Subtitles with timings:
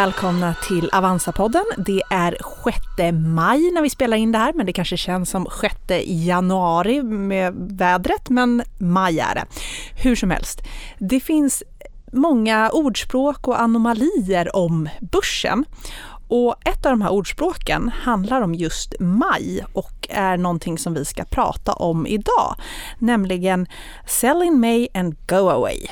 [0.00, 1.64] välkomna till Avanza-podden.
[1.76, 2.78] Det är 6
[3.12, 5.74] maj när vi spelar in det här, men det kanske känns som 6
[6.06, 9.44] januari med vädret, men maj är det.
[10.02, 10.62] Hur som helst,
[10.98, 11.62] det finns
[12.12, 15.64] många ordspråk och anomalier om börsen.
[16.28, 21.04] Och ett av de här ordspråken handlar om just maj och är någonting som vi
[21.04, 22.54] ska prata om idag,
[22.98, 23.66] nämligen
[24.06, 25.88] Sell in May and go away.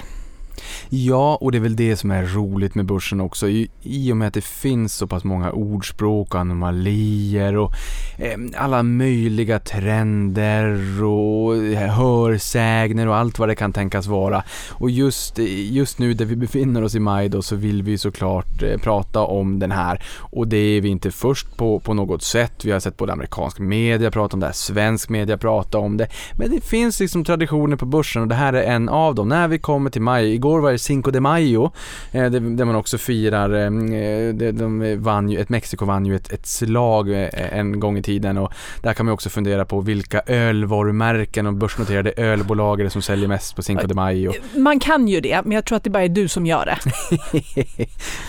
[0.88, 3.48] Ja, och det är väl det som är roligt med börsen också.
[3.48, 7.72] I, i och med att det finns så pass många ordspråk och anomalier och
[8.18, 14.42] eh, alla möjliga trender och eh, hörsägner och allt vad det kan tänkas vara.
[14.70, 15.38] Och just,
[15.70, 19.20] just nu där vi befinner oss i maj då så vill vi såklart eh, prata
[19.20, 20.02] om den här.
[20.18, 22.64] Och det är vi inte först på, på något sätt.
[22.64, 26.08] Vi har sett både amerikansk media prata om det här, svensk media prata om det.
[26.38, 29.28] Men det finns liksom traditioner på börsen och det här är en av dem.
[29.28, 31.70] När vi kommer till maj, igår var det Cinco de Mayo,
[32.12, 36.46] eh, där man också firar, eh, de vann ju, ett Mexiko vann ju ett, ett
[36.46, 41.46] slag eh, en gång i tiden och där kan man också fundera på vilka ölvarumärken
[41.46, 44.32] och börsnoterade ölbolag är det som säljer mest på Cinco de Mayo.
[44.56, 46.78] Man kan ju det, men jag tror att det bara är du som gör det.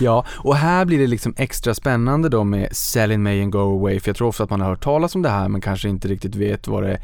[0.00, 3.58] ja, och här blir det liksom extra spännande då med Sell in May and Go
[3.58, 5.88] Away, för jag tror ofta att man har hört talas om det här men kanske
[5.88, 6.98] inte riktigt vet vad det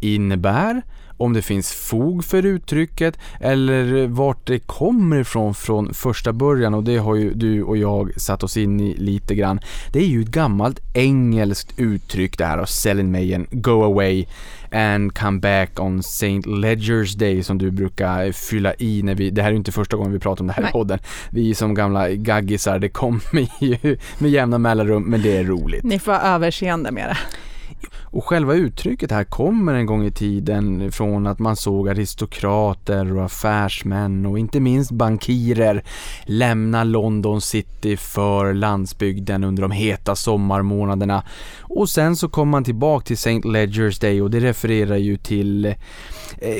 [0.00, 0.82] innebär
[1.20, 6.84] om det finns fog för uttrycket eller vart det kommer ifrån från första början och
[6.84, 9.60] det har ju du och jag satt oss in i lite grann.
[9.92, 13.82] Det är ju ett gammalt engelskt uttryck det här av sell in May and go
[13.84, 14.26] away
[14.72, 19.42] and come back on Saint Ledgers Day som du brukar fylla i när vi, det
[19.42, 20.70] här är ju inte första gången vi pratar om det här Nej.
[20.70, 20.98] i podden.
[21.30, 25.84] Vi som gamla gaggisar, det kommer ju med jämna mellanrum men det är roligt.
[25.84, 27.16] Ni får överseende med det.
[28.12, 33.24] Och själva uttrycket här kommer en gång i tiden från att man såg aristokrater och
[33.24, 35.84] affärsmän och inte minst bankirer
[36.24, 41.22] lämna London city för landsbygden under de heta sommarmånaderna.
[41.60, 43.40] Och sen så kom man tillbaka till St.
[43.44, 45.72] Ledgers Day och det refererar ju till eh,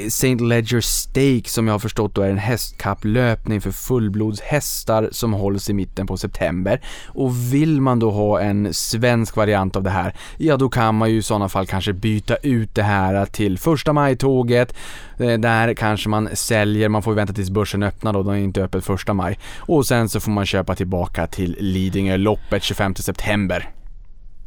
[0.06, 0.34] St.
[0.34, 5.72] Ledger's Stake som jag har förstått då är en hästkapplöpning för fullblodshästar som hålls i
[5.72, 6.80] mitten på september.
[7.06, 11.10] Och vill man då ha en svensk variant av det här, ja då kan man
[11.10, 14.74] ju sådana sådana fall kanske byta ut det här till första maj-tåget.
[15.18, 18.62] Eh, där kanske man säljer, man får vänta tills börsen öppnar då, den är inte
[18.62, 19.38] öppet första maj.
[19.58, 23.70] Och sen så får man köpa tillbaka till Lidingö-loppet 25 september.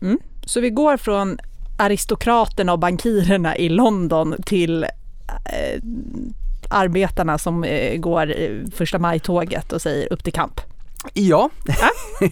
[0.01, 0.19] Mm.
[0.45, 1.37] Så vi går från
[1.77, 5.81] aristokraterna och bankirerna i London till eh,
[6.69, 8.35] arbetarna som eh, går
[8.71, 10.61] första maj-tåget och säger upp till kamp.
[11.13, 11.49] Ja.
[11.65, 11.89] Ja,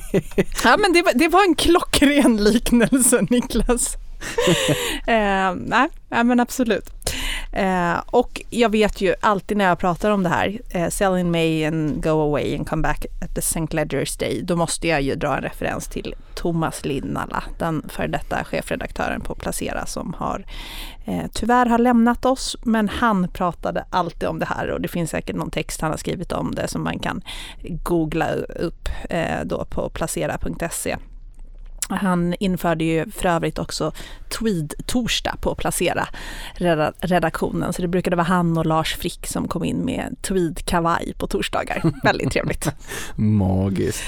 [0.64, 3.98] ja men det var, det var en klockren liknelse Niklas.
[5.08, 6.90] eh, nej, men absolut.
[7.52, 11.32] Eh, och jag vet ju alltid när jag pratar om det här, eh, sell in
[11.32, 13.78] May and go away and come back at the St.
[13.78, 18.44] Ledger's Day, då måste jag ju dra en referens till Thomas Linnala, den före detta
[18.44, 20.46] chefredaktören på Placera som har
[21.06, 25.10] eh, tyvärr har lämnat oss, men han pratade alltid om det här och det finns
[25.10, 27.22] säkert någon text han har skrivit om det som man kan
[27.62, 30.98] googla upp eh, då på placera.se.
[31.96, 33.92] Han införde ju för övrigt också
[34.32, 36.08] tweed-torsdag på Placera
[37.00, 37.74] redaktionen.
[37.74, 41.92] Så det brukade vara han och Lars Frick som kom in med tweed-kavaj på torsdagar.
[42.04, 42.68] Väldigt trevligt.
[43.16, 44.04] Magiskt.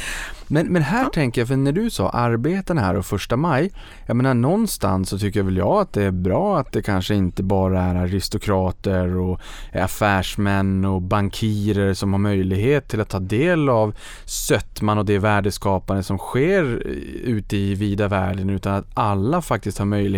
[0.48, 1.10] Men, men här ja.
[1.10, 3.72] tänker jag, för när du sa arbetarna här och första maj,
[4.06, 7.44] jag menar någonstans så tycker väl jag att det är bra att det kanske inte
[7.44, 9.40] bara är aristokrater och
[9.74, 13.96] affärsmän och bankirer som har möjlighet till att ta del av
[14.26, 16.64] sötman och det värdeskapande som sker
[17.24, 20.13] ute i vida världen utan att alla faktiskt har möjlighet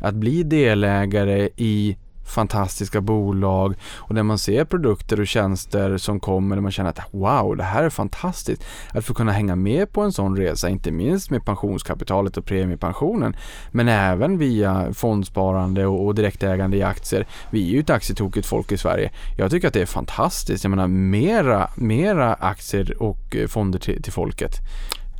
[0.00, 1.96] att bli delägare i
[2.32, 7.00] fantastiska bolag och när man ser produkter och tjänster som kommer och man känner att
[7.10, 8.64] wow, det här är fantastiskt.
[8.94, 13.36] Att få kunna hänga med på en sån resa, inte minst med pensionskapitalet och premiepensionen,
[13.70, 17.26] men även via fondsparande och direktägande i aktier.
[17.50, 19.10] Vi är ju ett aktietokigt folk i Sverige.
[19.38, 20.64] Jag tycker att det är fantastiskt.
[20.64, 24.52] Jag menar mera, mera aktier och eh, fonder till, till folket.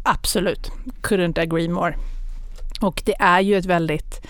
[0.04, 0.72] Absolut,
[1.02, 1.94] couldn't agree more.
[2.82, 4.26] Och det är ju ett väldigt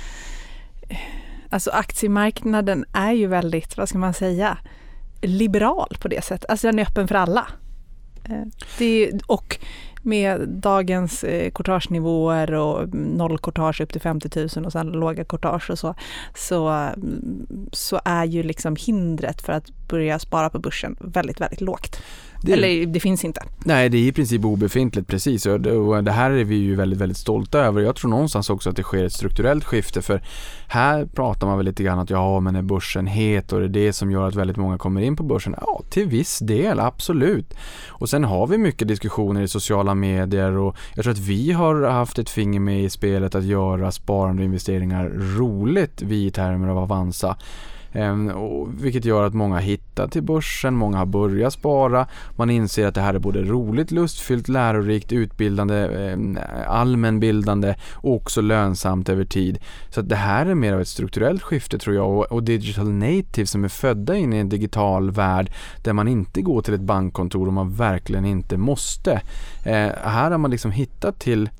[1.51, 4.59] Alltså aktiemarknaden är ju väldigt, vad ska man säga,
[5.21, 6.51] liberal på det sättet.
[6.51, 7.47] Alltså den är öppen för alla.
[8.25, 8.47] Eh,
[8.79, 9.59] det, och
[10.03, 15.71] med dagens eh, courtagenivåer och noll courtage upp till 50 000 och sen låga courtage
[15.71, 15.95] och så,
[16.35, 21.61] så, mm, så är ju liksom hindret för att börja spara på börsen väldigt, väldigt
[21.61, 22.03] lågt.
[22.43, 23.43] Det, Eller det finns inte.
[23.65, 25.61] Nej, det är i princip obefintligt precis och
[26.05, 27.81] det här är vi ju väldigt, väldigt stolta över.
[27.83, 30.23] Jag tror någonstans också att det sker ett strukturellt skifte för
[30.69, 33.69] här pratar man väl lite grann att ja, men är börsen het och det är
[33.69, 35.55] det som gör att väldigt många kommer in på börsen?
[35.61, 37.55] Ja, till viss del, absolut.
[37.89, 41.83] Och sen har vi mycket diskussioner i sociala medier och jag tror att vi har
[41.83, 46.69] haft ett finger med i spelet att göra sparande och investeringar roligt, vi i termer
[46.69, 47.37] av Avanza.
[47.93, 52.07] Ehm, och vilket gör att många hittar till börsen, många har börjat spara.
[52.37, 58.41] Man inser att det här är både roligt, lustfyllt, lärorikt, utbildande, ehm, allmänbildande och också
[58.41, 59.59] lönsamt över tid.
[59.91, 63.47] Så att det här är mer av ett strukturellt skifte tror jag och, digital native
[63.47, 65.53] som är födda in i en digital värld
[65.83, 69.23] där man inte går till ett bankkontor om man verkligen inte måste.
[69.65, 71.51] Ehm, här har man liksom hittat till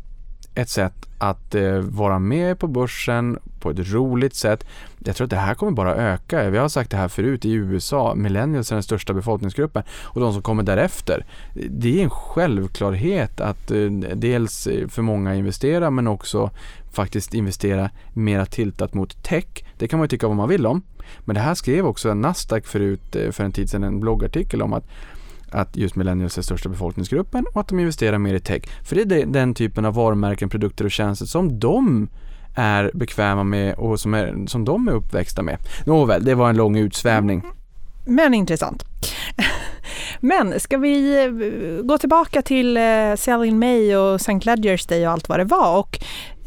[0.55, 4.67] ett sätt att eh, vara med på börsen på ett roligt sätt.
[4.99, 6.51] Jag tror att det här kommer bara öka.
[6.51, 10.33] Vi har sagt det här förut i USA, millennials är den största befolkningsgruppen och de
[10.33, 11.27] som kommer därefter.
[11.55, 16.51] Det är en självklarhet att eh, dels för många investera men också
[16.93, 19.65] faktiskt investera mera tiltat mot tech.
[19.79, 20.83] Det kan man ju tycka vad man vill om.
[21.21, 24.73] Men det här skrev också Nasdaq förut eh, för en tid sedan en bloggartikel om
[24.73, 24.85] att
[25.55, 28.63] att just millennials är största befolkningsgruppen och att de investerar mer i tech.
[28.85, 32.09] För det är den typen av varumärken, produkter och tjänster som de
[32.55, 35.59] är bekväma med och som, är, som de är uppväxta med.
[35.87, 37.43] Nåväl, det var en lång utsvävning.
[38.05, 38.85] Men intressant.
[40.21, 41.31] Men ska vi eh,
[41.85, 44.41] gå tillbaka till eh, Selling May och St.
[44.43, 45.99] Ledgers Day och allt vad det var och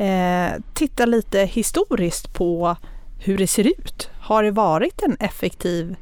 [0.02, 2.75] eh, titta lite historiskt på
[3.19, 4.10] hur det ser ut.
[4.19, 5.96] Har det varit en effektiv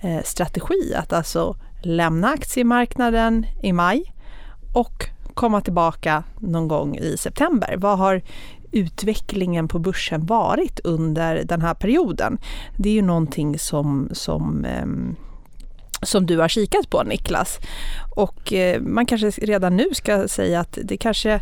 [0.00, 1.56] eh, strategi att alltså
[1.86, 4.14] lämna aktiemarknaden i maj
[4.74, 5.04] och
[5.34, 7.74] komma tillbaka någon gång i september.
[7.78, 8.22] Vad har
[8.72, 12.38] utvecklingen på börsen varit under den här perioden?
[12.76, 15.16] Det är ju någonting som, som ehm,
[16.02, 17.58] som du har kikat på Niklas.
[18.16, 21.40] Och eh, man kanske redan nu ska säga att det kanske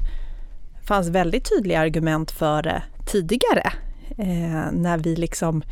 [0.87, 3.73] fanns väldigt tydliga argument för det tidigare.
[4.19, 5.63] Eh, när vi liksom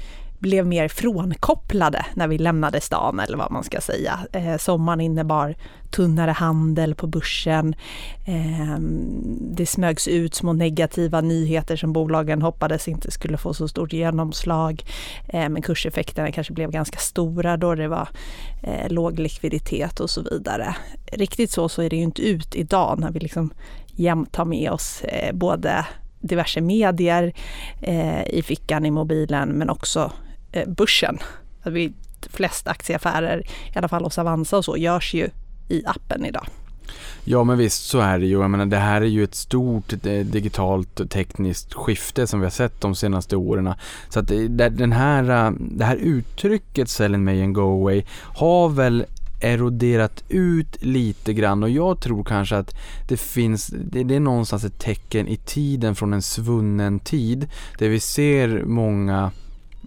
[0.42, 4.18] blev mer frånkopplade när vi lämnade stan eller vad man ska säga.
[4.32, 5.54] Eh, sommaren innebar
[5.90, 7.74] tunnare handel på börsen.
[8.26, 8.78] Eh,
[9.40, 14.84] det smögs ut små negativa nyheter som bolagen hoppades inte skulle få så stort genomslag.
[15.28, 18.08] Eh, men kurseffekterna kanske blev ganska stora då det var
[18.62, 20.76] eh, låg likviditet och så vidare.
[21.12, 23.52] Riktigt så så är det ju inte ut idag när vi liksom
[23.86, 25.86] jämt har med oss eh, både
[26.20, 27.32] diverse medier
[27.80, 30.12] eh, i fickan i mobilen men också
[30.52, 31.18] Eh, börsen.
[31.62, 31.92] Att vi,
[32.30, 33.38] flest aktieaffärer,
[33.74, 35.28] i alla fall hos Avanza och så, görs ju
[35.68, 36.46] i appen idag.
[37.24, 38.40] Ja men visst så är det ju.
[38.40, 42.46] Jag menar, det här är ju ett stort eh, digitalt och tekniskt skifte som vi
[42.46, 43.74] har sett de senaste åren.
[44.08, 48.04] Så att eh, det, den här, det här uttrycket Sell in May and Go Away
[48.36, 49.04] har väl
[49.42, 52.74] eroderat ut lite grann och jag tror kanske att
[53.08, 57.88] det finns, det, det är någonstans ett tecken i tiden från en svunnen tid där
[57.88, 59.30] vi ser många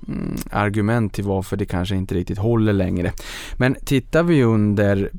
[0.07, 3.11] Mm, argument till varför det kanske inte riktigt håller längre.
[3.57, 5.11] Men tittar vi under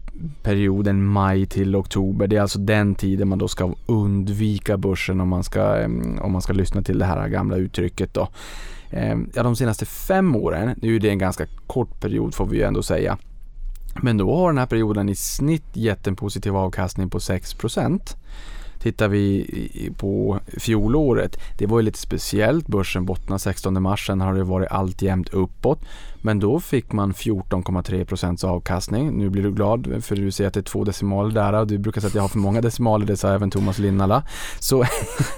[0.42, 5.28] perioden maj till oktober, det är alltså den tiden man då ska undvika börsen om
[5.28, 5.84] man ska,
[6.20, 8.28] om man ska lyssna till det här gamla uttrycket då.
[9.34, 12.62] Ja, de senaste fem åren, nu är det en ganska kort period får vi ju
[12.62, 13.18] ändå säga,
[14.02, 17.54] men då har den här perioden i snitt gett en positiv avkastning på 6
[18.82, 22.66] Tittar vi på fjolåret, det var ju lite speciellt.
[22.66, 25.80] Börsen bottnade 16 mars, sen har det varit alltjämt uppåt.
[26.22, 29.18] Men då fick man 14,3% avkastning.
[29.18, 31.78] Nu blir du glad för du ser att det är två decimaler där och du
[31.78, 34.22] brukar säga att jag har för många decimaler, det sa även Thomas Linnala.
[34.58, 34.84] Så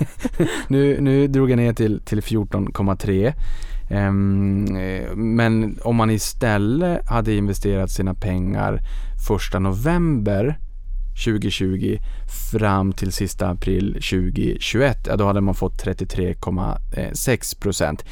[0.69, 3.33] nu, nu drog jag ner till, till 14,3.
[3.91, 8.81] Um, ehm, men om man istället hade investerat sina pengar
[9.27, 10.59] första november
[11.25, 11.99] 2020
[12.53, 18.05] fram till sista april 2021, ja, då hade man fått 33,6 procent.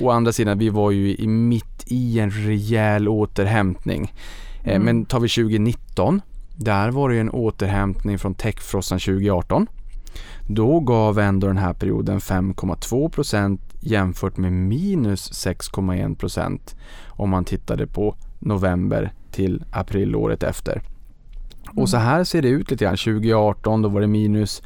[0.00, 4.12] Å andra sidan, vi var ju mitt i en rejäl återhämtning.
[4.64, 4.82] Eh, mm.
[4.82, 6.20] Men tar vi 2019,
[6.56, 9.66] där var det en återhämtning från techfrossan 2018.
[10.48, 17.44] Då gav ändå den här perioden 5,2 procent jämfört med minus 6,1 procent om man
[17.44, 20.82] tittade på november till april året efter.
[21.76, 22.96] Och så här ser det ut lite grann.
[22.96, 24.62] 2018 då var det minus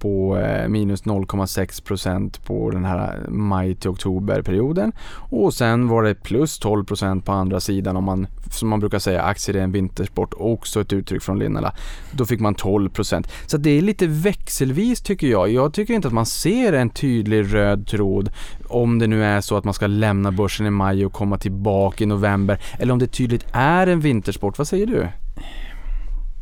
[0.00, 4.92] på eh, minus 0,6 procent på den här maj till oktober-perioden.
[5.12, 8.98] Och sen var det plus 12 procent på andra sidan om man, som man brukar
[8.98, 11.74] säga, aktier är en vintersport, också ett uttryck från Linnela.
[12.12, 13.32] Då fick man 12 procent.
[13.46, 15.50] Så det är lite växelvis tycker jag.
[15.50, 18.30] Jag tycker inte att man ser en tydlig röd tråd
[18.68, 22.04] om det nu är så att man ska lämna börsen i maj och komma tillbaka
[22.04, 24.58] i november eller om det tydligt är en vintersport.
[24.58, 25.08] Vad säger du?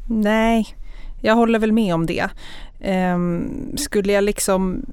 [0.09, 0.67] Nej,
[1.21, 2.29] jag håller väl med om det.
[3.15, 4.85] Um, skulle jag liksom...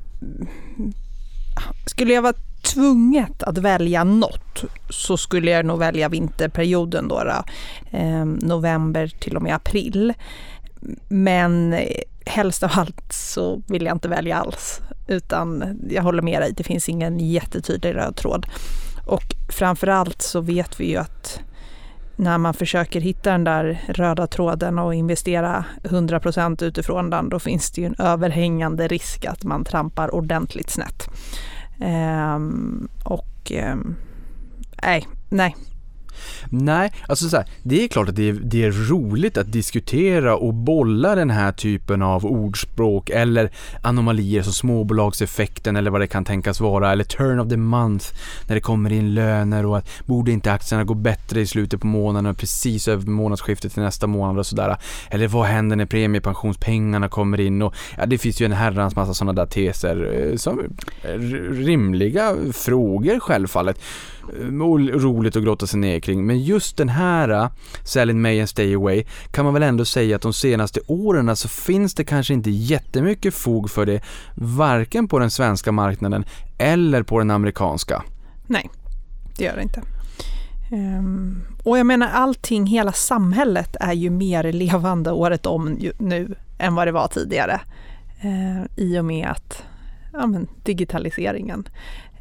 [1.86, 2.34] Skulle jag vara
[2.74, 7.44] tvunget att välja något så skulle jag nog välja vinterperioden då, då
[7.98, 10.14] um, november till och med april.
[11.08, 11.76] Men
[12.26, 16.64] helst av allt så vill jag inte välja alls utan jag håller med dig, det
[16.64, 18.46] finns ingen jättetydlig röd tråd.
[19.06, 21.40] Och framförallt så vet vi ju att
[22.16, 27.72] när man försöker hitta den där röda tråden och investera 100% utifrån den, då finns
[27.72, 31.10] det ju en överhängande risk att man trampar ordentligt snett.
[31.82, 33.96] Ehm, och ehm,
[34.84, 35.56] nej, nej,
[36.50, 40.36] Nej, alltså så här, det är klart att det är, det är roligt att diskutera
[40.36, 46.26] och bolla den här typen av ordspråk eller anomalier som småbolagseffekten eller vad det kan
[46.26, 48.06] tänkas vara eller turn of the month
[48.48, 51.88] när det kommer in löner och att borde inte aktierna gå bättre i slutet på
[51.88, 54.78] månaden och precis över månadsskiftet till nästa månad och sådär.
[55.10, 59.14] Eller vad händer när premiepensionspengarna kommer in och ja, det finns ju en herrans massa
[59.14, 60.60] sådana där teser eh, som
[61.04, 61.20] eh,
[61.52, 63.80] rimliga frågor självfallet.
[64.40, 66.26] Eh, roligt att grotta sig ner kring.
[66.26, 67.50] Men just den här eh, uh,
[67.84, 71.48] Sell May and Stay Away kan man väl ändå säga att de senaste åren så
[71.48, 74.02] finns det kanske inte jättemycket fog för det
[74.36, 76.26] varken på den svenska marknaden
[76.58, 78.04] eller på den amerikanska.
[78.48, 78.70] Nej,
[79.38, 79.82] det gör det inte.
[80.72, 86.76] Um, och jag menar allting, hela samhället är ju mer levande året om nu än
[86.76, 87.62] vad det var tidigare.
[88.24, 89.64] Uh, I och med att
[90.14, 91.68] ja, men, digitaliseringen.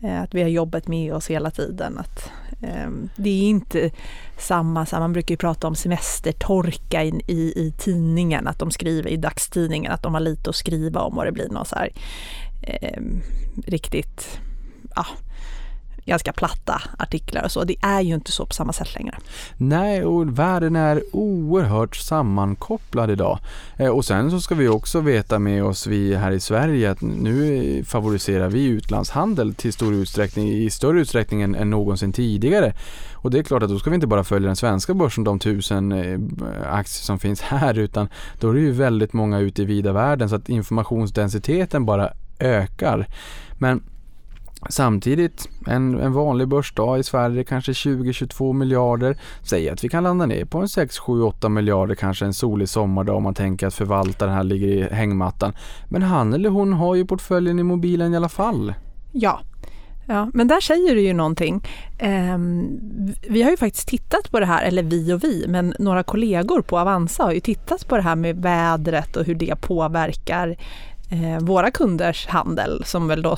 [0.05, 1.99] Eh, att vi har jobbet med oss hela tiden.
[1.99, 2.31] Att,
[2.63, 3.91] eh, det är inte
[4.39, 9.17] samma, man brukar ju prata om semestertorka i, i, i, tidningen, att de skriver i
[9.17, 11.91] dagstidningen att de har lite att skriva om och det blir något så här
[12.63, 13.03] eh,
[13.67, 14.41] riktigt,
[14.95, 15.07] ja,
[16.05, 17.65] ganska platta artiklar och så.
[17.65, 19.19] Det är ju inte så på samma sätt längre.
[19.57, 23.39] Nej, och världen är oerhört sammankopplad idag.
[23.77, 27.01] Eh, och sen så ska vi också veta med oss, vi här i Sverige, att
[27.01, 32.75] nu favoriserar vi utlandshandel till stor utsträckning, i större utsträckning än, än någonsin tidigare.
[33.13, 35.39] Och det är klart att då ska vi inte bara följa den svenska börsen, de
[35.39, 36.19] tusen eh,
[36.71, 38.09] aktier som finns här, utan
[38.41, 43.07] då är det ju väldigt många ute i vida världen så att informationsdensiteten bara ökar.
[43.59, 43.83] Men
[44.69, 49.19] Samtidigt, en, en vanlig börsdag i Sverige kanske 20-22 miljarder.
[49.43, 53.23] Säg att vi kan landa ner på en 6-7-8 miljarder kanske en solig sommardag om
[53.23, 55.53] man tänker att förvaltaren här ligger i hängmattan.
[55.89, 58.75] Men han eller hon har ju portföljen i mobilen i alla fall.
[59.13, 59.41] Ja,
[60.07, 61.67] Ja, men där säger du ju någonting.
[61.99, 62.69] Ehm,
[63.29, 66.63] vi har ju faktiskt tittat på det här, eller vi och vi, men några kollegor
[66.63, 70.57] på Avanza har ju tittat på det här med vädret och hur det påverkar
[71.11, 73.37] eh, våra kunders handel som väl då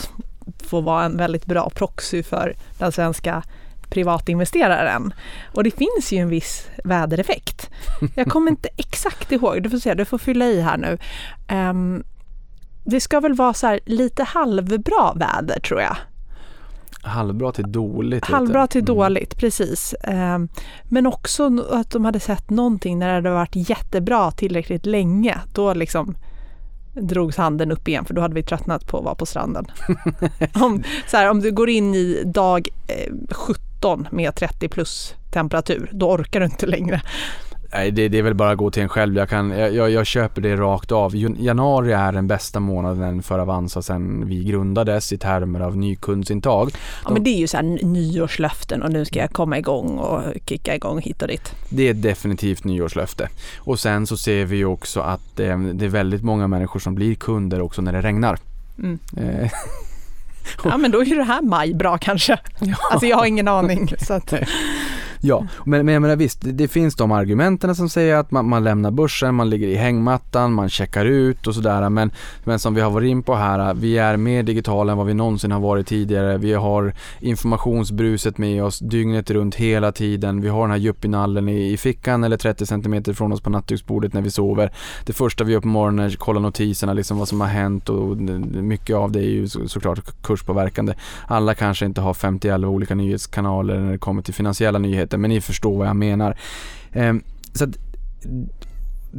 [0.64, 3.42] får vara en väldigt bra proxy för den svenska
[3.90, 5.14] privatinvesteraren.
[5.54, 7.70] Och det finns ju en viss vädereffekt.
[8.14, 10.98] Jag kommer inte exakt ihåg, du får se, du får fylla i här nu.
[11.56, 12.04] Um,
[12.84, 15.96] det ska väl vara så lite halvbra väder tror jag.
[17.02, 18.24] Halvbra till dåligt.
[18.24, 18.86] Halvbra till mm.
[18.86, 19.94] dåligt, precis.
[20.04, 20.48] Um,
[20.84, 25.38] men också att de hade sett någonting när det hade varit jättebra tillräckligt länge.
[25.52, 26.14] Då liksom
[27.00, 29.66] drogs handen upp igen för då hade vi tröttnat på att vara på stranden.
[30.54, 35.90] om, så här, om du går in i dag eh, 17 med 30 plus temperatur,
[35.92, 37.02] då orkar du inte längre.
[37.72, 39.16] Nej, det, det, är väl bara att gå till en själv.
[39.16, 41.16] Jag, kan, jag, jag, köper det rakt av.
[41.16, 46.70] Januari är den bästa månaden för Avanza sedan vi grundades i termer av nykundsintag.
[47.04, 50.22] Ja, men det är ju så här nyårslöften och nu ska jag komma igång och
[50.46, 51.54] kicka igång hit och dit.
[51.68, 53.28] Det är definitivt nyårslöfte.
[53.58, 56.94] Och sen så ser vi ju också att eh, det är väldigt många människor som
[56.94, 58.38] blir kunder också när det regnar.
[58.78, 58.98] Mm.
[59.16, 59.50] Eh,
[60.64, 62.38] ja men då är ju det här maj bra kanske.
[62.60, 62.74] Ja.
[62.90, 63.92] Alltså jag har ingen aning.
[63.98, 64.34] Så att.
[65.26, 68.48] Ja, men, men jag menar visst, det, det finns de argumenten som säger att man,
[68.48, 71.90] man, lämnar börsen, man ligger i hängmattan, man checkar ut och sådär.
[71.90, 72.10] Men,
[72.44, 75.14] men som vi har varit in på här, vi är mer digitala än vad vi
[75.14, 76.38] någonsin har varit tidigare.
[76.38, 80.40] Vi har informationsbruset med oss dygnet runt hela tiden.
[80.40, 84.12] Vi har den här yuppinallen i, i fickan eller 30 cm från oss på nattduksbordet
[84.12, 84.72] när vi sover.
[85.06, 88.16] Det första vi gör på morgonen är kolla notiserna, liksom vad som har hänt och
[88.16, 90.94] mycket av det är ju så, såklart kurspåverkande.
[91.26, 95.40] Alla kanske inte har 51 olika nyhetskanaler när det kommer till finansiella nyheter men ni
[95.40, 96.38] förstår vad jag menar.
[96.92, 97.78] Ehm, så att,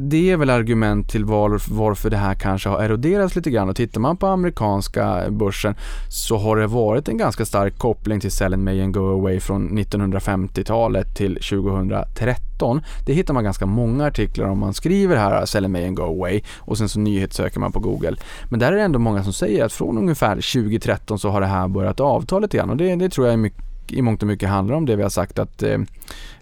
[0.00, 3.76] det är väl argument till var, varför det här kanske har eroderats lite grann och
[3.76, 5.74] tittar man på amerikanska börsen
[6.08, 9.40] så har det varit en ganska stark koppling till Sell and May and Go Away
[9.40, 12.82] från 1950-talet till 2013.
[13.06, 16.02] Det hittar man ganska många artiklar om man skriver här Sell and May and Go
[16.02, 18.16] Away och sen så nyhetssöker man på Google.
[18.50, 21.46] Men där är det ändå många som säger att från ungefär 2013 så har det
[21.46, 24.28] här börjat avta lite grann och det, det tror jag är mycket i mångt och
[24.28, 25.80] mycket handlar om det vi har sagt att eh,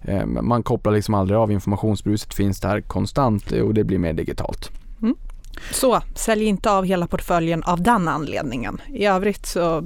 [0.03, 4.71] eh, man kopplar liksom aldrig av informationsbruset finns där konstant och det blir mer digitalt.
[5.03, 5.17] Mm.
[5.73, 8.81] Så sälj inte av hela portföljen av den anledningen.
[8.89, 9.83] I övrigt så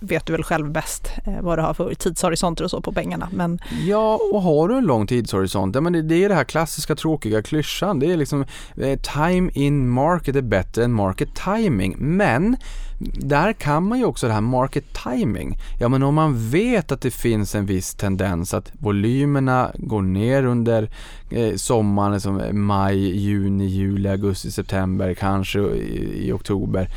[0.00, 3.28] vet du väl själv bäst eh, vad du har för tidshorisonter och så på pengarna.
[3.32, 3.58] Men...
[3.86, 6.96] Ja, och har du en lång tidshorisont, ja, men det, det är det här klassiska
[6.96, 7.98] tråkiga klyschan.
[7.98, 8.44] Det är liksom
[8.76, 11.96] eh, time in market är bättre än market timing.
[11.98, 12.56] Men
[12.98, 15.58] där kan man ju också det här market timing.
[15.80, 20.44] Ja men om man vet att det finns en viss tendens att volymerna går ner
[20.44, 20.90] under
[21.30, 26.88] eh, sommaren som maj, juni, juli, augusti, september, kanske i, i oktober.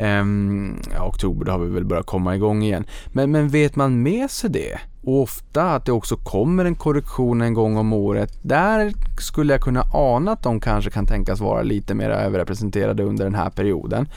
[0.00, 2.84] Um, ja, oktober då har vi väl börjat komma igång igen.
[3.12, 7.40] Men, men vet man med sig det och ofta att det också kommer en korrektion
[7.40, 8.38] en gång om året.
[8.42, 13.24] Där skulle jag kunna ana att de kanske kan tänkas vara lite mer överrepresenterade under
[13.24, 14.08] den här perioden.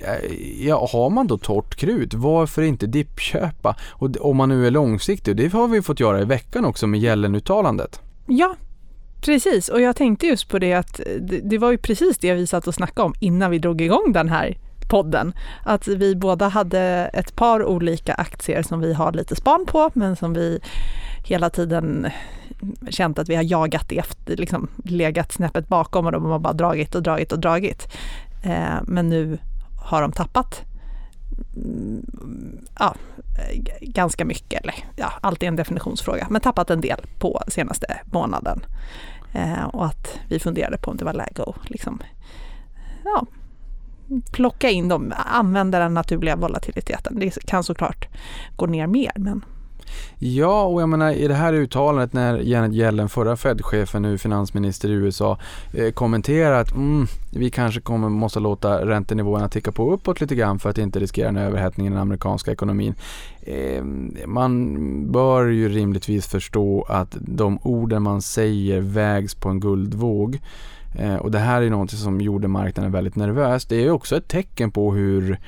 [0.00, 3.76] Eh, ja, har man då torrt krut, varför inte dippköpa?
[3.88, 7.00] Och om man nu är långsiktig, det har vi fått göra i veckan också med
[7.00, 8.00] gällenuttalandet.
[8.26, 8.56] Ja,
[9.20, 9.68] precis.
[9.68, 11.06] Och jag tänkte just på det att eh,
[11.42, 14.28] det, var ju precis det vi satt och snackade om innan vi drog igång den
[14.28, 15.32] här podden.
[15.64, 20.16] Att vi båda hade ett par olika aktier som vi har lite span på, men
[20.16, 20.60] som vi
[21.24, 22.06] hela tiden
[22.90, 26.94] känt att vi har jagat efter, liksom legat snäppet bakom och de har bara dragit
[26.94, 27.88] och dragit och dragit.
[28.44, 29.38] Eh, men nu
[29.88, 30.64] har de tappat
[31.56, 32.94] mm, ja,
[33.80, 38.60] ganska mycket, eller ja, allt är en definitionsfråga, men tappat en del på senaste månaden.
[39.32, 42.02] Eh, och att vi funderade på om det var läge att liksom,
[43.04, 43.26] ja,
[44.32, 47.18] plocka in dem, använda den naturliga volatiliteten.
[47.18, 48.08] Det kan såklart
[48.56, 49.44] gå ner mer, men
[50.18, 54.88] Ja, och jag menar i det här uttalandet när Janet Yellen, förra Fed-chefen, nu finansminister
[54.88, 55.38] i USA,
[55.72, 60.58] eh, kommenterar att mm, vi kanske kommer måste låta räntenivåerna ticka på uppåt lite grann
[60.58, 62.94] för att inte riskera en överhettning i den amerikanska ekonomin.
[63.40, 63.84] Eh,
[64.26, 70.38] man bör ju rimligtvis förstå att de orden man säger vägs på en guldvåg.
[70.98, 73.66] Eh, och det här är något som gjorde marknaden väldigt nervös.
[73.66, 75.38] Det är också ett tecken på hur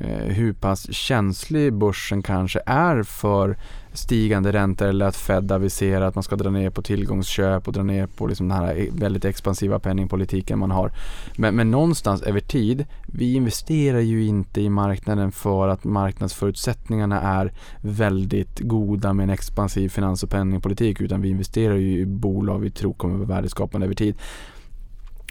[0.00, 3.56] Eh, hur pass känslig börsen kanske är för
[3.92, 7.82] stigande räntor eller att Fed aviserar att man ska dra ner på tillgångsköp och dra
[7.82, 10.92] ner på liksom den här e- väldigt expansiva penningpolitiken man har.
[11.36, 17.52] Men, men någonstans över tid, vi investerar ju inte i marknaden för att marknadsförutsättningarna är
[17.80, 22.70] väldigt goda med en expansiv finans och penningpolitik utan vi investerar ju i bolag vi
[22.70, 24.14] tror kommer vara värdeskapande över tid.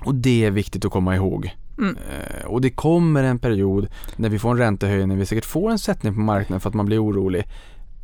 [0.05, 1.55] Och det är viktigt att komma ihåg.
[1.77, 1.97] Mm.
[1.97, 5.79] Eh, och det kommer en period när vi får en räntehöjning, vi säkert får en
[5.79, 7.39] sättning på marknaden för att man blir orolig.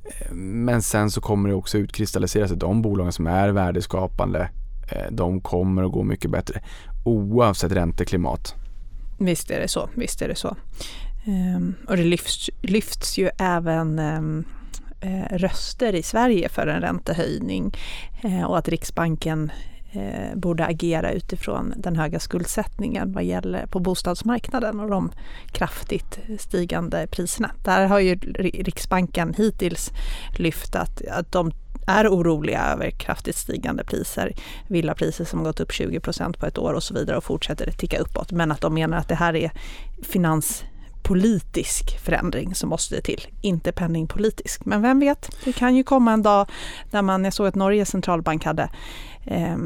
[0.03, 4.49] Eh, men sen så kommer det också utkristallisera sig, de bolagen som är värdeskapande,
[4.91, 6.61] eh, de kommer att gå mycket bättre
[7.05, 8.55] oavsett ränteklimat.
[9.19, 10.55] Visst är det så, visst är det så.
[11.27, 14.45] Um, och det lyfts, lyfts ju även um,
[15.29, 17.77] röster i Sverige för en räntehöjning
[18.47, 19.51] och att Riksbanken
[19.91, 25.11] eh, borde agera utifrån den höga skuldsättningen vad gäller på bostadsmarknaden och de
[25.51, 27.51] kraftigt stigande priserna.
[27.63, 29.91] Där har ju Riksbanken hittills
[30.37, 31.51] lyft att, att de
[31.87, 34.33] är oroliga över kraftigt stigande priser,
[34.67, 35.99] villapriser som gått upp 20
[36.39, 38.31] på ett år och så vidare och fortsätter ticka uppåt.
[38.31, 39.51] Men att de menar att det här är
[40.03, 40.63] finans
[41.11, 44.65] politisk förändring som måste till, inte penningpolitisk.
[44.65, 46.49] Men vem vet, det kan ju komma en dag
[46.91, 48.69] där man, jag såg att Norges centralbank hade
[49.25, 49.57] eh,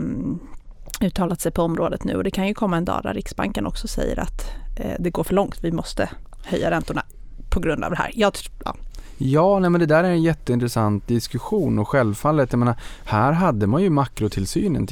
[1.01, 2.15] uttalat sig på området nu.
[2.15, 5.23] Och det kan ju komma en dag där Riksbanken också säger att eh, det går
[5.23, 6.09] för långt, vi måste
[6.43, 7.03] höja räntorna
[7.49, 8.11] på grund av det här.
[8.13, 8.33] Jag,
[8.65, 8.75] ja,
[9.17, 12.75] Ja, nej, men det där är en jätteintressant diskussion och självfallet, jag menar,
[13.05, 14.87] här hade man ju makrotillsynen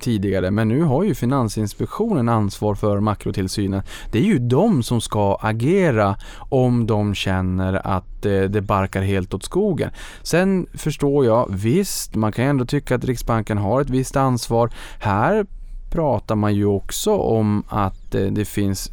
[0.00, 3.82] tidigare men nu har ju Finansinspektionen ansvar för makrotillsynen.
[4.12, 9.34] Det är ju de som ska agera om de känner att eh, det barkar helt
[9.34, 9.90] åt skogen.
[10.22, 14.70] Sen förstår jag, visst, man kan ändå tycka att Riksbanken har ett visst ansvar.
[14.98, 15.46] Här
[15.90, 18.90] pratar man ju också om att eh, det finns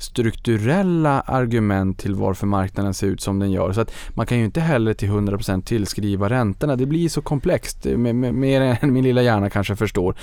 [0.00, 3.72] strukturella argument till varför marknaden ser ut som den gör.
[3.72, 6.76] Så att man kan ju inte heller till 100% tillskriva räntorna.
[6.76, 10.14] Det blir så komplext, mer än min lilla hjärna kanske förstår.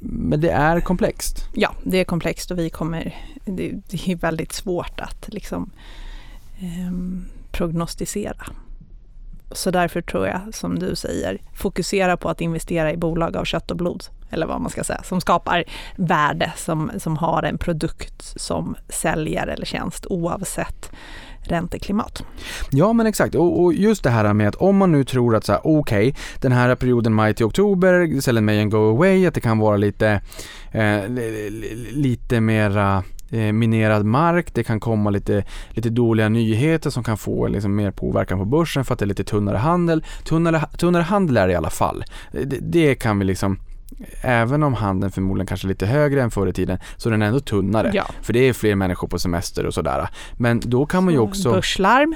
[0.00, 1.48] Men det är komplext.
[1.54, 5.70] Ja, det är komplext och vi kommer, det, det är väldigt svårt att liksom
[6.58, 6.92] eh,
[7.52, 8.46] prognostisera.
[9.52, 13.70] Så därför tror jag, som du säger, fokusera på att investera i bolag av kött
[13.70, 15.64] och blod eller vad man ska säga, som skapar
[15.96, 20.90] värde, som, som har en produkt som säljer eller tjänst oavsett
[21.46, 22.24] ränteklimat.
[22.70, 25.44] Ja men exakt och, och, just det här med att om man nu tror att
[25.44, 29.26] så här, okej okay, den här perioden maj till oktober, sell may and go away,
[29.26, 30.20] att det kan vara lite,
[30.72, 31.00] eh,
[31.92, 37.48] lite mera eh, minerad mark, det kan komma lite, lite dåliga nyheter som kan få
[37.48, 40.04] liksom mer påverkan på börsen för att det är lite tunnare handel.
[40.24, 42.04] Tunnare, tunnare handel är det i alla fall.
[42.32, 43.58] Det, det kan vi liksom
[44.20, 47.22] även om handeln förmodligen kanske är lite högre än förr i tiden så är den
[47.22, 47.90] ändå tunnare.
[47.94, 48.04] Ja.
[48.22, 50.08] För det är fler människor på semester och sådär.
[50.38, 51.52] Men då kan man ju också...
[51.52, 52.14] Börslarm.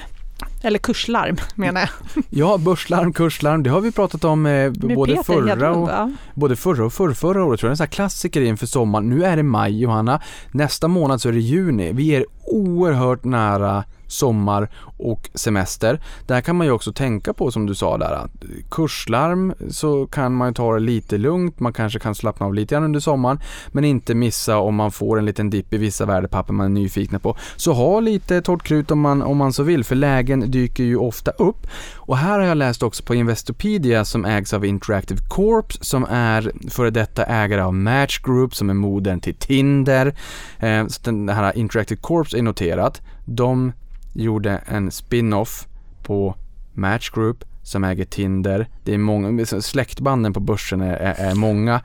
[0.61, 2.23] Eller kurslarm menar jag.
[2.29, 6.11] ja, börslarm, kurslarm, det har vi pratat om eh, både, Peter, förra och, ja.
[6.33, 7.59] både förra och förra, förra året.
[7.59, 7.77] Tror jag.
[7.77, 9.09] Det är en klassiker inför sommaren.
[9.09, 11.91] Nu är det maj Johanna, nästa månad så är det juni.
[11.93, 16.01] Vi är oerhört nära sommar och semester.
[16.27, 18.31] Där kan man ju också tänka på som du sa där att
[18.69, 22.83] kurslarm så kan man ta det lite lugnt, man kanske kan slappna av lite grann
[22.83, 23.39] under sommaren
[23.71, 27.19] men inte missa om man får en liten dipp i vissa värdepapper man är nyfikna
[27.19, 27.37] på.
[27.55, 30.97] Så ha lite torrt krut om man, om man så vill för lägen dyker ju
[30.97, 31.67] ofta upp.
[31.95, 36.51] Och här har jag läst också på Investopedia som ägs av Interactive Corp som är
[36.69, 40.15] före detta ägare av Match Group som är modern till Tinder.
[40.59, 43.01] Eh, så den här Interactive Corp är noterat.
[43.25, 43.73] De
[44.13, 45.67] gjorde en spin-off
[46.03, 46.35] på
[46.73, 48.67] Match Group som äger Tinder.
[48.83, 51.81] Det är många, släktbanden på börsen är, är, är många.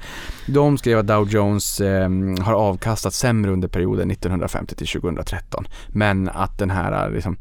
[0.46, 5.66] De skrev att Dow Jones eh, har avkastat sämre under perioden 1950 till 2013.
[5.88, 7.36] Men att den här, liksom,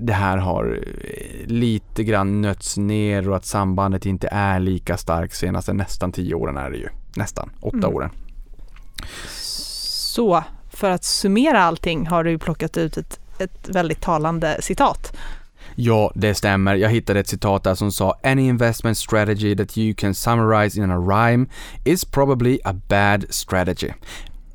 [0.00, 5.36] det här har eh, lite grann nötts ner och att sambandet inte är lika starkt
[5.36, 6.88] senaste nästan tio åren är det ju.
[7.16, 7.94] Nästan, åtta mm.
[7.94, 8.10] åren.
[9.36, 15.16] Så för att summera allting har du plockat ut ett ett väldigt talande citat.
[15.74, 16.74] Ja, det stämmer.
[16.74, 20.90] Jag hittade ett citat där som sa “Any investment strategy that you can summarize in
[20.90, 21.46] a rhyme
[21.84, 23.92] is probably a bad strategy”.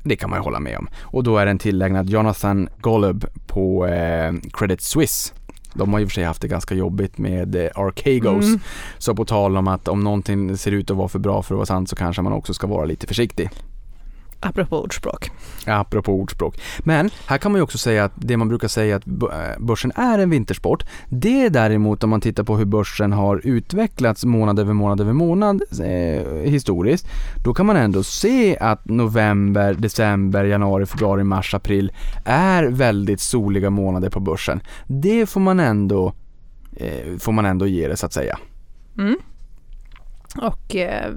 [0.02, 0.88] Det kan man ju hålla med om.
[1.00, 5.34] Och då är den tillägnad Jonathan Golub på eh, Credit Suisse.
[5.74, 8.44] De har i och för sig haft det ganska jobbigt med eh, Archegos.
[8.44, 8.60] Mm.
[8.98, 11.58] Så på tal om att om någonting ser ut att vara för bra för att
[11.58, 13.50] vara sant så kanske man också ska vara lite försiktig.
[14.40, 15.30] Apropå ordspråk.
[15.66, 16.60] Apropå ordspråk.
[16.78, 19.12] Men här kan man ju också säga att det man brukar säga att eh,
[19.58, 20.84] börsen är en vintersport.
[21.08, 25.12] Det är däremot om man tittar på hur börsen har utvecklats månad över månad över
[25.12, 27.06] månad eh, historiskt.
[27.44, 31.92] Då kan man ändå se att november, december, januari, februari, mars, april
[32.24, 34.60] är väldigt soliga månader på börsen.
[34.86, 36.12] Det får man ändå,
[36.76, 38.38] eh, får man ändå ge det så att säga.
[38.98, 39.16] Mm.
[40.36, 41.12] Och eh,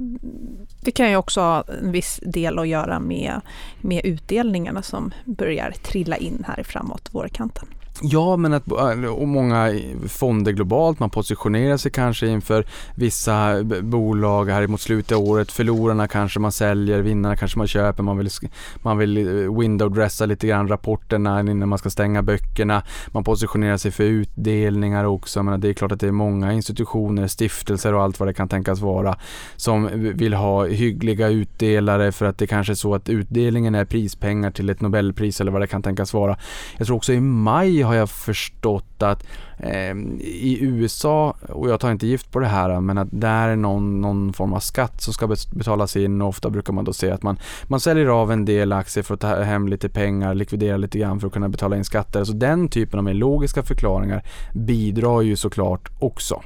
[0.82, 3.41] det kan ju också ha en viss del att göra med,
[3.82, 7.67] med utdelningarna som börjar trilla in här framåt vårkanten.
[8.01, 9.73] Ja, men att äh, och många
[10.08, 15.51] fonder globalt, man positionerar sig kanske inför vissa bolag här mot slutet av året.
[15.51, 18.03] Förlorarna kanske man säljer, vinnarna kanske man köper.
[18.03, 18.29] Man vill,
[18.75, 19.23] man vill eh,
[19.60, 22.84] window-dressa lite grann rapporterna innan man ska stänga böckerna.
[23.08, 25.43] Man positionerar sig för utdelningar också.
[25.43, 28.49] Men det är klart att det är många institutioner, stiftelser och allt vad det kan
[28.49, 29.17] tänkas vara
[29.56, 34.51] som vill ha hyggliga utdelare för att det kanske är så att utdelningen är prispengar
[34.51, 36.38] till ett Nobelpris eller vad det kan tänkas vara.
[36.77, 39.26] Jag tror också i maj har jag förstått att
[39.58, 43.56] eh, i USA, och jag tar inte gift på det här, men att där är
[43.56, 47.12] någon, någon form av skatt som ska betalas in och ofta brukar man då se
[47.12, 50.78] att man, man säljer av en del aktier för att ta hem lite pengar, likvidera
[50.78, 52.24] lite grann för att kunna betala in skatter.
[52.24, 56.41] Så den typen av mer logiska förklaringar bidrar ju såklart också.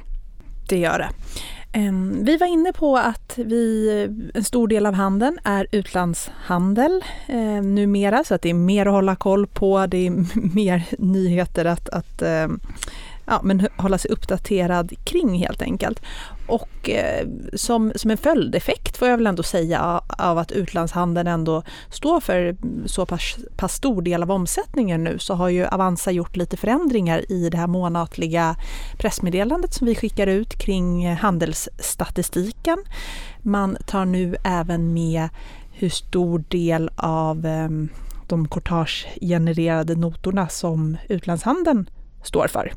[0.68, 1.08] Det gör det.
[1.72, 3.90] Ehm, vi var inne på att vi,
[4.34, 8.92] en stor del av handeln är utlandshandel eh, numera så att det är mer att
[8.92, 10.10] hålla koll på, det är
[10.54, 12.48] mer nyheter att, att eh,
[13.28, 16.02] ja, men hålla sig uppdaterad kring helt enkelt.
[16.46, 21.62] Och eh, som, som en följdeffekt får jag väl ändå säga av att utlandshandeln ändå
[21.90, 26.36] står för så pass, pass stor del av omsättningen nu så har ju Avanza gjort
[26.36, 28.56] lite förändringar i det här månatliga
[28.98, 32.78] pressmeddelandet som vi skickar ut kring handelsstatistiken.
[33.42, 35.28] Man tar nu även med
[35.72, 37.68] hur stor del av eh,
[38.26, 41.90] de courtagegenererade notorna som utlandshandeln
[42.22, 42.72] står för.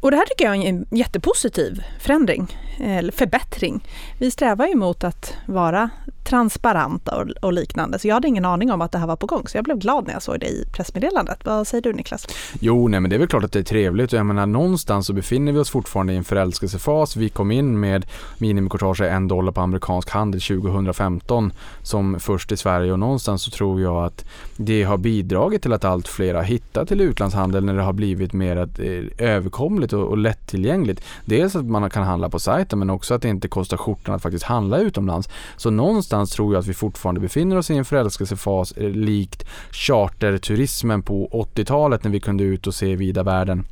[0.00, 3.84] Och det här tycker jag är en jättepositiv förändring, eller förbättring.
[4.18, 5.90] Vi strävar ju mot att vara
[6.28, 7.98] transparenta och, och, liknande.
[7.98, 9.48] Så jag hade ingen aning om att det här var på gång.
[9.48, 11.38] Så jag blev glad när jag såg det i pressmeddelandet.
[11.44, 12.26] Vad säger du Niklas?
[12.60, 14.12] Jo, nej men det är väl klart att det är trevligt.
[14.12, 17.16] Jag menar någonstans så befinner vi oss fortfarande i en förälskelsefas.
[17.16, 18.06] Vi kom in med
[18.38, 23.80] minimikortage en dollar på amerikansk handel 2015 som först i Sverige och någonstans så tror
[23.80, 24.24] jag att
[24.56, 28.32] det har bidragit till att allt fler har hittat till utlandshandel när det har blivit
[28.32, 31.02] mer eh, överkomligt enkelt och, och lättillgängligt.
[31.24, 34.22] Dels att man kan handla på sajten men också att det inte kostar skjortan att
[34.22, 35.28] faktiskt handla utomlands.
[35.56, 41.02] Så någonstans tror jag att vi fortfarande befinner oss i en förälskelsefas eh, likt charterturismen
[41.02, 43.64] på 80-talet när vi kunde ut och se vida världen.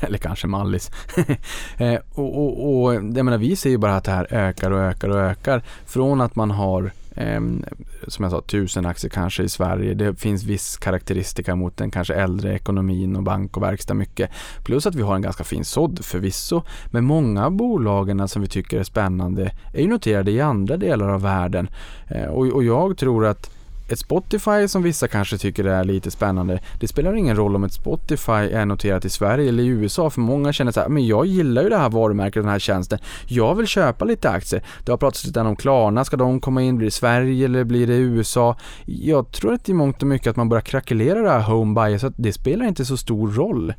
[0.00, 0.90] Eller kanske Mallis.
[1.78, 4.78] Eh, och, och, och jag menar, vi ser ju bara att det här ökar och
[4.78, 5.62] ökar och ökar.
[5.86, 7.64] Från att man har Ehm,
[8.08, 9.94] som jag sa, tusen aktier kanske i Sverige.
[9.94, 14.30] Det finns viss karaktäristika mot den kanske äldre ekonomin och bank och verkstad mycket.
[14.64, 16.62] Plus att vi har en ganska fin sådd förvisso.
[16.90, 21.08] Men många av bolagen som vi tycker är spännande är ju noterade i andra delar
[21.08, 21.68] av världen.
[22.08, 23.53] Ehm, och jag tror att
[23.88, 26.60] ett Spotify som vissa kanske tycker är lite spännande.
[26.80, 30.20] Det spelar ingen roll om ett Spotify är noterat i Sverige eller i USA för
[30.20, 32.98] många känner så här, men jag gillar ju det här varumärket och den här tjänsten.
[33.26, 34.62] Jag vill köpa lite aktier.
[34.84, 36.76] Det har pratats lite om Klarna, ska de komma in?
[36.76, 38.56] Blir det Sverige eller blir det USA?
[38.84, 41.98] Jag tror att i mångt och mycket att man börjar krackelera det här home buyer
[41.98, 43.74] så att det spelar inte så stor roll.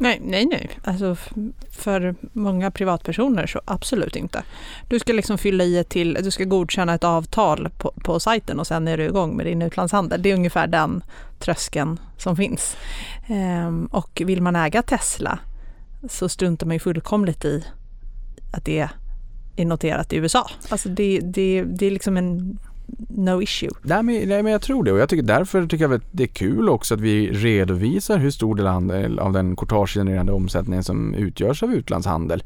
[0.00, 0.70] Nej, nej, nej.
[0.84, 1.16] Alltså
[1.70, 4.42] för många privatpersoner så absolut inte.
[4.88, 8.60] Du ska liksom fylla i ett till, du ska godkänna ett avtal på, på sajten
[8.60, 10.22] och sen är du igång med din utlandshandel.
[10.22, 11.02] Det är ungefär den
[11.38, 12.76] tröskeln som finns.
[13.26, 15.38] Ehm, och vill man äga Tesla
[16.08, 17.64] så struntar man ju fullkomligt i
[18.52, 18.88] att det
[19.56, 20.50] är noterat i USA.
[20.68, 22.58] Alltså det, det, det är liksom en
[23.08, 23.70] no issue.
[23.82, 26.22] Nej men, nej men jag tror det och jag tycker därför tycker jag att det
[26.22, 31.62] är kul också att vi redovisar hur stor del av den courtagegenererande omsättningen som utgörs
[31.62, 32.42] av utlandshandel.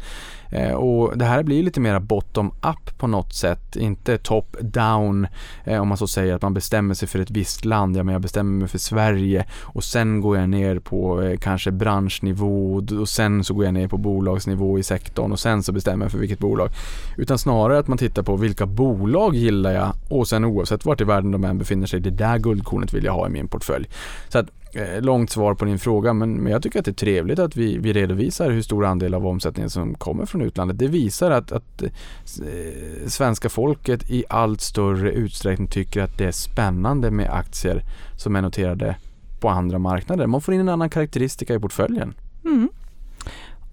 [0.55, 5.27] Eh, och det här blir lite mer bottom-up på något sätt, inte top-down
[5.65, 8.13] eh, om man så säger att man bestämmer sig för ett visst land, ja men
[8.13, 13.09] jag bestämmer mig för Sverige och sen går jag ner på eh, kanske branschnivå och
[13.09, 16.19] sen så går jag ner på bolagsnivå i sektorn och sen så bestämmer jag för
[16.19, 16.71] vilket bolag.
[17.17, 21.05] Utan snarare att man tittar på vilka bolag gillar jag och sen oavsett vart i
[21.05, 23.89] världen de än befinner sig, det där guldkornet vill jag ha i min portfölj.
[24.29, 26.93] Så att Eh, långt svar på din fråga men, men jag tycker att det är
[26.93, 30.79] trevligt att vi, vi redovisar hur stor andel av omsättningen som kommer från utlandet.
[30.79, 36.25] Det visar att, att eh, eh svenska folket i allt större utsträckning tycker att det
[36.25, 37.83] är spännande med aktier
[38.17, 38.97] som är noterade
[39.41, 40.27] på andra marknader.
[40.27, 42.15] Man får in en annan karaktäristika i portföljen.
[42.45, 42.69] Mm.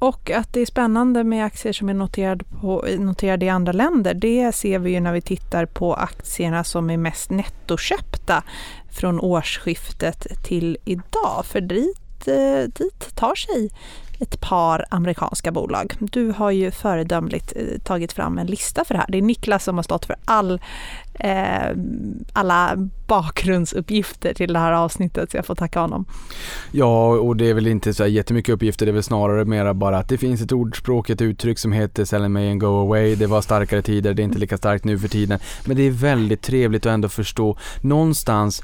[0.02, 4.14] Och att det är spännande med aktier som är noterade, på, noterade i andra länder,
[4.14, 8.44] det ser vi ju när vi tittar på aktierna som är mest nettoköpta
[8.92, 11.46] från årsskiftet till idag.
[11.46, 13.70] För dit, eh, dit tar sig
[14.22, 15.94] ett par amerikanska bolag.
[16.00, 19.08] Du har ju föredömligt eh, tagit fram en lista för det här.
[19.10, 20.62] Det är Niklas som har stått för all,
[21.14, 21.78] eh,
[22.34, 22.74] alla
[23.08, 26.06] bakgrundsuppgifter till det här avsnittet så jag får tacka honom.
[26.72, 28.86] Ja, och det är väl inte så jättemycket uppgifter.
[28.86, 32.06] Det är väl snarare mera bara att det finns ett ordspråk, ett uttryck som heter
[32.06, 33.16] sell me may and go away.
[33.16, 35.40] Det var starkare tider, det är inte lika starkt nu för tiden.
[35.66, 38.64] Men det är väldigt trevligt att ändå förstå någonstans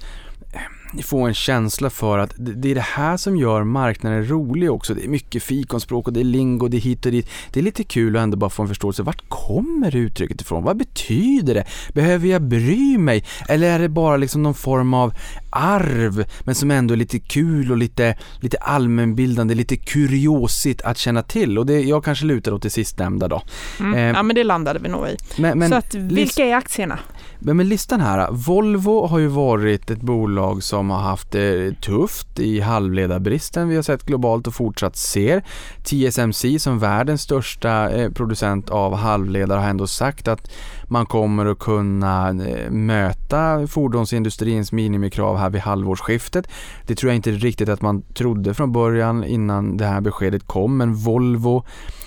[1.03, 4.93] få en känsla för att det är det här som gör marknaden rolig också.
[4.93, 7.29] Det är mycket fikonspråk och det är lingo, det är hit och dit.
[7.51, 9.03] Det är lite kul att ändå bara få en förståelse.
[9.03, 10.63] Vart kommer uttrycket ifrån?
[10.63, 11.65] Vad betyder det?
[11.93, 13.25] Behöver jag bry mig?
[13.49, 15.13] Eller är det bara liksom någon form av
[15.49, 21.23] arv, men som ändå är lite kul och lite, lite allmänbildande, lite kuriosigt att känna
[21.23, 21.57] till.
[21.57, 23.41] Och det, jag kanske lutar åt det sistnämnda då.
[23.79, 23.93] Mm.
[23.93, 25.17] Eh, ja men det landade vi nog i.
[25.37, 26.99] Men, men, Så att, vilka är aktierna?
[27.39, 32.39] Men med listan här, Volvo har ju varit ett bolag som har haft det tufft
[32.39, 35.43] i halvledarbristen vi har sett globalt och fortsatt ser.
[35.83, 40.51] TSMC som världens största eh, producent av halvledare har ändå sagt att
[40.87, 46.47] man kommer att kunna eh, möta fordonsindustrins minimikrav här vid halvårsskiftet.
[46.85, 50.77] Det tror jag inte riktigt att man trodde från början innan det här beskedet kom,
[50.77, 51.65] men Volvo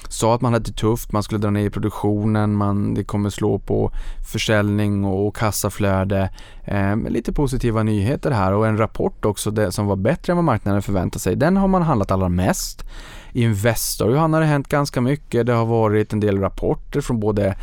[0.08, 3.58] sa att man hade det tufft, man skulle dra ner produktionen, man, det kommer slå
[3.58, 3.92] på
[4.32, 6.30] försäljning och kassaflöde.
[6.64, 10.44] Eh, lite positiva nyheter här och en rapport också det, som var bättre än vad
[10.44, 11.36] marknaden förväntade sig.
[11.36, 12.84] Den har man handlat allra mest.
[13.32, 15.46] Investor har det hänt ganska mycket.
[15.46, 17.56] Det har varit en del rapporter från både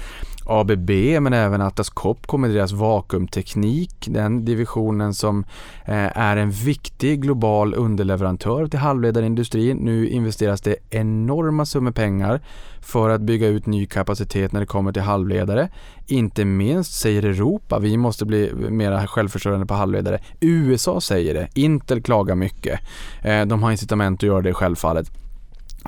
[0.47, 0.89] ABB
[1.21, 5.43] men även Atlas Copco med deras vakuumteknik, den divisionen som
[5.85, 9.77] eh, är en viktig global underleverantör till halvledarindustrin.
[9.77, 12.41] Nu investeras det enorma summor pengar
[12.81, 15.69] för att bygga ut ny kapacitet när det kommer till halvledare.
[16.07, 20.19] Inte minst säger Europa, vi måste bli mer självförsörjande på halvledare.
[20.39, 22.79] USA säger det, Intel klagar mycket.
[23.23, 25.11] Eh, de har incitament att göra det självfallet.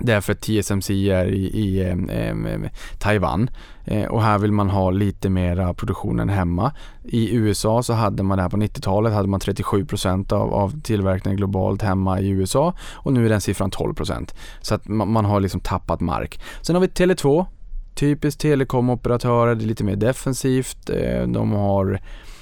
[0.02, 3.50] Därför att TSMC är i, i eh, Taiwan
[3.86, 6.72] eh, och här vill man ha lite mera produktionen hemma.
[7.04, 9.86] I USA så hade man det här på 90-talet hade man 37
[10.30, 14.88] av, av tillverkningen globalt hemma i USA och nu är den siffran 12% Så att
[14.88, 16.42] man, man har liksom tappat mark.
[16.62, 17.46] Sen har vi Tele2,
[17.96, 20.90] typiskt telekomoperatörer, det är lite mer defensivt.
[20.90, 22.00] Eh, de har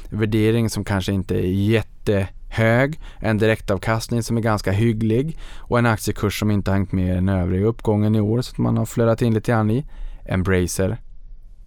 [0.09, 5.85] värdering som kanske inte är jätte hög, en direktavkastning som är ganska hygglig och en
[5.85, 8.85] aktiekurs som inte hängt med i den övriga uppgången i år så att man har
[8.85, 9.85] flödat in lite grann i.
[10.25, 10.97] Embracer,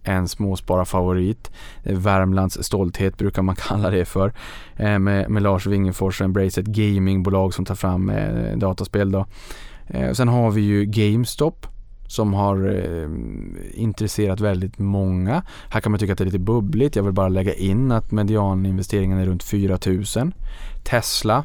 [0.03, 1.51] en småspararfavorit.
[1.83, 4.33] Värmlands stolthet brukar man kalla det för.
[4.77, 9.13] Eh, med, med Lars Wingefors och Embracer, ett gamingbolag som tar fram eh, dataspel.
[9.13, 9.27] Då.
[9.87, 11.67] Eh, sen har vi ju GameStop
[12.11, 13.09] som har eh,
[13.75, 15.43] intresserat väldigt många.
[15.71, 16.97] Här kan man tycka att det är lite bubbligt.
[16.97, 19.79] Jag vill bara lägga in att medianinvesteringen är runt 4
[20.17, 20.33] 000.
[20.85, 21.45] Tesla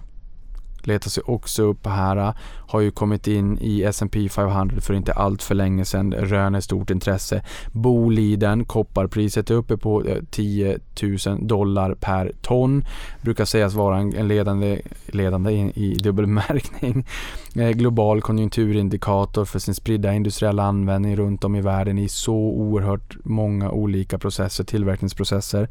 [0.87, 2.17] letar sig också upp här.
[2.17, 2.33] Äh,
[2.67, 6.13] har ju kommit in i S&P 500 för inte allt för länge sedan.
[6.13, 7.41] Röner stort intresse.
[7.71, 10.79] Boliden, kopparpriset är uppe på äh, 10
[11.25, 12.85] 000 dollar per ton.
[13.21, 17.05] Brukar sägas vara en ledande, ledande i dubbelmärkning.
[17.57, 23.17] Eh, global konjunkturindikator för sin spridda industriella användning runt om i världen i så oerhört
[23.23, 25.69] många olika processer, tillverkningsprocesser.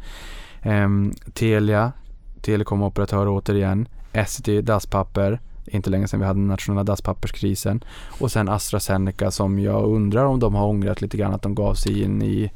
[0.63, 1.93] Ehm, Telia,
[2.41, 7.85] telekomoperatör återigen, ST dasspapper, inte länge sedan vi hade den nationella dasspapperskrisen.
[8.21, 11.75] Och sen AstraZeneca som jag undrar om de har ångrat lite grann att de gav
[11.75, 12.51] sig in i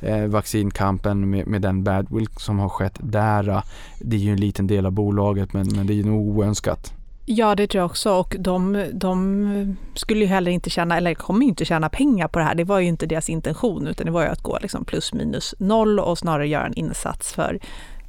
[0.00, 3.62] eh, vaccinkampen med, med den badwill som har skett där.
[3.98, 6.92] Det är ju en liten del av bolaget men, men det är ju nog oönskat.
[7.30, 11.42] Ja, det tror jag också och de, de skulle ju heller inte tjäna, eller kommer
[11.42, 12.54] ju inte tjäna pengar på det här.
[12.54, 15.54] Det var ju inte deras intention utan det var ju att gå liksom plus minus
[15.58, 17.58] noll och snarare göra en insats för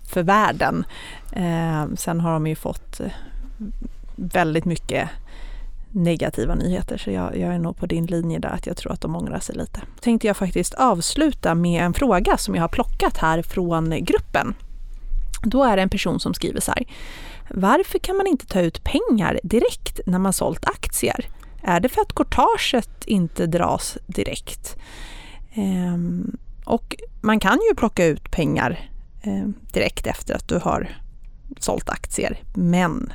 [0.09, 0.85] för världen.
[1.31, 3.11] Eh, sen har de ju fått eh,
[4.15, 5.09] väldigt mycket
[5.91, 9.01] negativa nyheter så jag, jag, är nog på din linje där att jag tror att
[9.01, 9.81] de ångrar sig lite.
[10.01, 14.55] Tänkte jag faktiskt avsluta med en fråga som jag har plockat här från gruppen.
[15.43, 16.85] Då är det en person som skriver så här.
[17.49, 21.25] Varför kan man inte ta ut pengar direkt när man sålt aktier?
[21.61, 24.77] Är det för att courtaget inte dras direkt?
[25.53, 28.89] Ehm, och man kan ju plocka ut pengar
[29.21, 30.89] Eh, direkt efter att du har
[31.59, 32.39] sålt aktier.
[32.55, 33.13] Men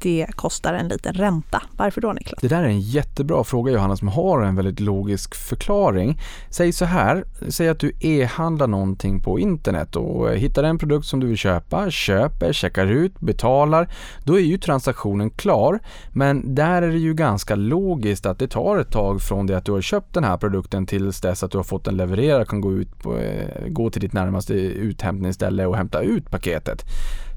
[0.00, 1.62] det kostar en liten ränta.
[1.76, 2.40] Varför då Niklas?
[2.40, 6.20] Det där är en jättebra fråga Johanna som har en väldigt logisk förklaring.
[6.50, 11.06] Säg så här, säg att du e-handlar någonting på internet och eh, hittar en produkt
[11.06, 13.88] som du vill köpa, köper, checkar ut, betalar.
[14.24, 15.78] Då är ju transaktionen klar.
[16.12, 19.64] Men där är det ju ganska logiskt att det tar ett tag från det att
[19.64, 22.48] du har köpt den här produkten tills dess att du har fått den levererad och
[22.48, 26.84] kan gå, ut på, eh, gå till ditt närmaste uthämtningsställe och hämta ut paketet.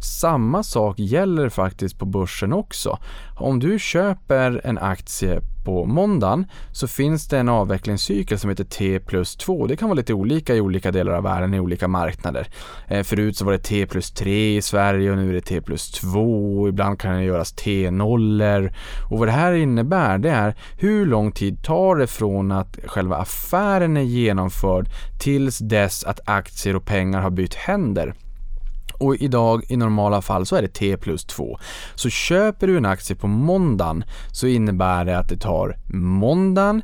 [0.03, 2.99] Samma sak gäller faktiskt på börsen också.
[3.35, 8.99] Om du köper en aktie på måndagen så finns det en avvecklingscykel som heter T
[8.99, 9.67] plus 2.
[9.67, 12.47] Det kan vara lite olika i olika delar av världen, i olika marknader.
[12.87, 15.61] Eh, förut så var det T plus 3 i Sverige och nu är det T
[15.61, 16.69] plus 2.
[16.69, 18.73] Ibland kan det göras T-nollor.
[19.11, 23.15] Och vad det här innebär det är hur lång tid tar det från att själva
[23.15, 28.13] affären är genomförd tills dess att aktier och pengar har bytt händer
[29.01, 31.59] och idag i normala fall så är det T plus 2.
[31.95, 36.81] Så köper du en aktie på måndagen så innebär det att det tar måndagen,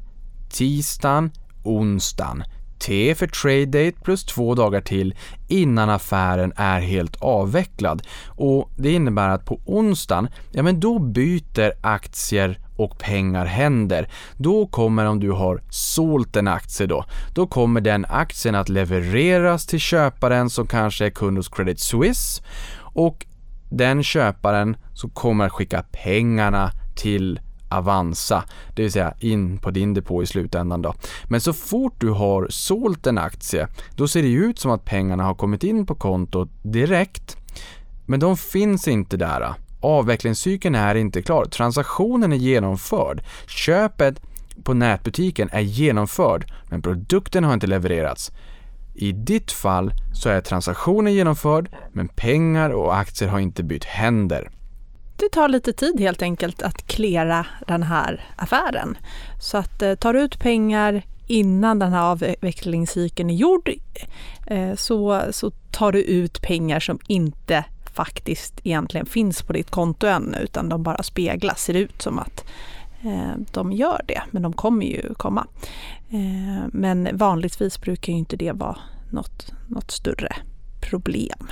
[0.49, 1.32] tisdagen,
[1.63, 2.43] onsdagen
[2.80, 5.15] T för trade date plus två dagar till
[5.47, 8.01] innan affären är helt avvecklad.
[8.27, 14.10] Och Det innebär att på onsdagen, ja men då byter aktier och pengar händer.
[14.38, 19.66] Då kommer om du har sålt en aktie då, då kommer den aktien att levereras
[19.66, 22.44] till köparen som kanske är kund hos Credit Suisse
[22.80, 23.26] och
[23.70, 28.44] den köparen som kommer att skicka pengarna till Avanza,
[28.76, 30.94] det vill säga in på din depå i slutändan då.
[31.30, 35.24] Men så fort du har sålt en aktie, då ser det ut som att pengarna
[35.24, 37.38] har kommit in på kontot direkt.
[38.06, 39.54] Men de finns inte där.
[39.88, 41.45] Avvecklingscykeln är inte klar.
[41.45, 43.23] Transaktionen är genomförd.
[43.47, 44.21] Köpet
[44.63, 48.32] på nätbutiken är genomförd, men produkten har inte levererats.
[48.95, 54.50] I ditt fall så är transaktionen genomförd, men pengar och aktier har inte bytt händer
[55.19, 58.97] det tar lite tid helt enkelt att klära den här affären.
[59.41, 63.71] Så att eh, tar du ut pengar innan den här avvecklingscykeln är gjord
[64.47, 67.65] eh, så, så tar du ut pengar som inte
[67.97, 72.45] faktiskt egentligen finns på ditt konto än utan de bara speglas, ser ut som att
[73.03, 75.47] eh, de gör det, men de kommer ju komma.
[76.10, 78.77] Eh, men vanligtvis brukar ju inte det vara
[79.12, 80.36] något, något större
[80.81, 81.47] problem.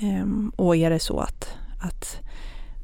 [0.00, 1.48] Eh, och är det så att,
[1.80, 2.20] att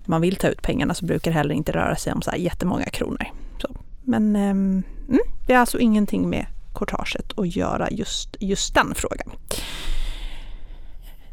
[0.05, 2.39] man vill ta ut pengarna så brukar det heller inte röra sig om så här
[2.39, 3.27] jättemånga kronor.
[3.59, 3.69] Så.
[4.05, 9.31] Men ehm, mm, det är alltså ingenting med courtaget att göra just, just den frågan.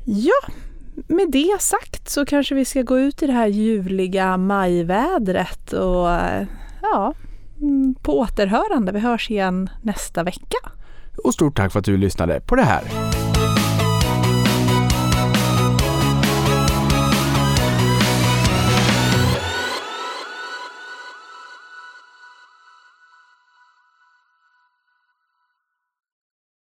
[0.06, 0.54] Ja,
[1.08, 6.08] med det sagt så kanske vi ska gå ut i det här ljuvliga majvädret och
[6.82, 7.14] ja,
[7.62, 8.92] mm, på återhörande.
[8.92, 10.58] Vi hörs igen nästa vecka.
[11.24, 13.13] Och stort tack för att du lyssnade på det här.